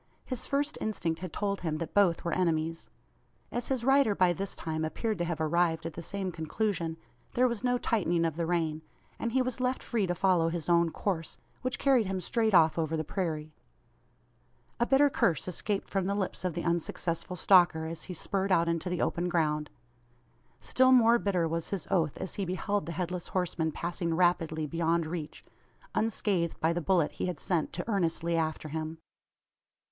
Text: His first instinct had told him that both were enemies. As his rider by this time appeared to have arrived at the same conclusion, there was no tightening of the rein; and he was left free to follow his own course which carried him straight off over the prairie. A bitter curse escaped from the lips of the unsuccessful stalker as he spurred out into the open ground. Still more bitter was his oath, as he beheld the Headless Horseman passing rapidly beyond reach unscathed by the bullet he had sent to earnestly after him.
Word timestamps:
His 0.25 0.47
first 0.47 0.79
instinct 0.81 1.19
had 1.19 1.31
told 1.31 1.61
him 1.61 1.77
that 1.77 1.93
both 1.93 2.25
were 2.25 2.31
enemies. 2.33 2.89
As 3.51 3.67
his 3.67 3.83
rider 3.85 4.15
by 4.15 4.33
this 4.33 4.55
time 4.55 4.83
appeared 4.83 5.19
to 5.19 5.25
have 5.25 5.39
arrived 5.39 5.85
at 5.85 5.93
the 5.93 6.01
same 6.01 6.31
conclusion, 6.31 6.97
there 7.35 7.47
was 7.47 7.63
no 7.63 7.77
tightening 7.77 8.25
of 8.25 8.35
the 8.35 8.47
rein; 8.47 8.81
and 9.19 9.31
he 9.33 9.43
was 9.43 9.59
left 9.59 9.83
free 9.83 10.07
to 10.07 10.15
follow 10.15 10.49
his 10.49 10.67
own 10.67 10.89
course 10.89 11.37
which 11.61 11.77
carried 11.77 12.07
him 12.07 12.19
straight 12.19 12.55
off 12.55 12.79
over 12.79 12.97
the 12.97 13.03
prairie. 13.03 13.53
A 14.79 14.87
bitter 14.87 15.07
curse 15.07 15.47
escaped 15.47 15.87
from 15.87 16.07
the 16.07 16.15
lips 16.15 16.43
of 16.43 16.55
the 16.55 16.63
unsuccessful 16.63 17.35
stalker 17.35 17.85
as 17.85 18.05
he 18.05 18.15
spurred 18.15 18.51
out 18.51 18.67
into 18.67 18.89
the 18.89 19.03
open 19.03 19.29
ground. 19.29 19.69
Still 20.59 20.91
more 20.91 21.19
bitter 21.19 21.47
was 21.47 21.69
his 21.69 21.85
oath, 21.91 22.17
as 22.17 22.33
he 22.33 22.43
beheld 22.45 22.87
the 22.87 22.91
Headless 22.93 23.27
Horseman 23.27 23.71
passing 23.71 24.15
rapidly 24.15 24.65
beyond 24.65 25.05
reach 25.05 25.45
unscathed 25.93 26.59
by 26.59 26.73
the 26.73 26.81
bullet 26.81 27.11
he 27.11 27.27
had 27.27 27.39
sent 27.39 27.71
to 27.73 27.87
earnestly 27.87 28.35
after 28.35 28.69
him. 28.69 28.97